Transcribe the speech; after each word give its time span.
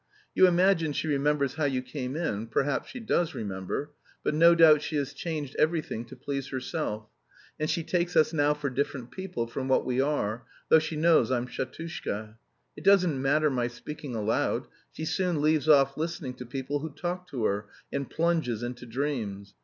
You 0.33 0.47
imagine 0.47 0.93
she 0.93 1.07
remembers 1.07 1.53
how 1.53 1.65
you 1.65 1.83
came 1.83 2.15
in; 2.15 2.47
perhaps 2.47 2.89
she 2.89 2.99
does 2.99 3.35
remember, 3.35 3.91
but 4.23 4.33
no 4.33 4.55
doubt 4.55 4.81
she 4.81 4.95
has 4.95 5.13
changed 5.13 5.55
everything 5.59 6.05
to 6.05 6.15
please 6.15 6.47
herself, 6.47 7.07
and 7.59 7.69
she 7.69 7.83
takes 7.83 8.15
us 8.15 8.33
now 8.33 8.55
for 8.55 8.71
different 8.71 9.11
people 9.11 9.45
from 9.45 9.67
what 9.67 9.85
we 9.85 10.01
are, 10.01 10.43
though 10.69 10.79
she 10.79 10.95
knows 10.95 11.29
I'm 11.29 11.45
'Shatushka.' 11.45 12.35
It 12.75 12.83
doesn't 12.83 13.21
matter 13.21 13.51
my 13.51 13.67
speaking 13.67 14.15
aloud, 14.15 14.65
she 14.91 15.05
soon 15.05 15.39
leaves 15.39 15.69
off 15.69 15.95
listening 15.95 16.33
to 16.37 16.47
people 16.47 16.79
who 16.79 16.89
talk 16.89 17.27
to 17.29 17.45
her, 17.45 17.67
and 17.93 18.09
plunges 18.09 18.63
into 18.63 18.87
dreams. 18.87 19.53